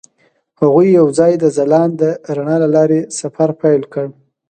هغوی 0.61 0.87
یوځای 0.99 1.33
د 1.39 1.45
ځلانده 1.57 2.09
رڼا 2.35 2.55
له 2.63 2.69
لارې 2.75 2.99
سفر 3.19 3.49
پیل 3.61 3.81
کړ. 3.93 4.05